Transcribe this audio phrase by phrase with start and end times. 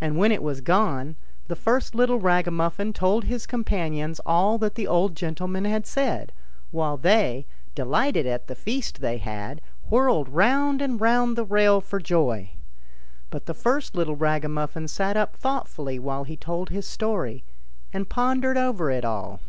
[0.00, 1.16] And when it was gone,
[1.48, 6.30] the first little ragamuffin told his com panions all that the old gentleman had said;
[6.70, 7.44] while they,
[7.74, 9.60] delighted at the feast they had,
[9.90, 12.50] whirled round and round the rail for joy.
[13.30, 17.42] But the first little raga muffin sat up thoughtfully while he told his story,
[17.92, 19.40] and pondered over it all.